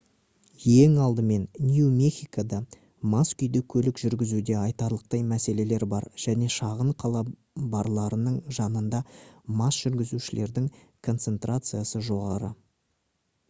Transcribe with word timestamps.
ең 0.83 0.93
алдымен 1.07 1.41
нью 1.71 1.89
мехикода 1.97 2.61
мас 3.11 3.33
күйде 3.41 3.61
көлік 3.73 4.01
жүргізуде 4.05 4.55
айтарлықтай 4.61 5.21
мәселелер 5.35 5.85
бар 5.93 6.07
және 6.25 6.49
шағын 6.55 6.89
қала 7.05 7.23
барларының 7.77 8.41
жанында 8.61 9.03
мас 9.61 9.79
жүргізушілердің 9.85 10.69
концентрациясы 11.11 12.03
жоғары 12.11 12.51